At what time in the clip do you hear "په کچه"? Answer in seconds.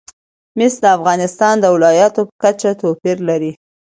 2.27-2.71